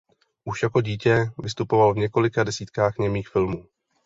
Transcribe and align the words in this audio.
Už 0.43 0.63
jako 0.63 0.81
dítě 0.81 1.25
vystupoval 1.43 1.93
v 1.93 1.97
několika 1.97 2.43
desítkách 2.43 2.97
němých 2.97 3.29
filmů. 3.29 3.67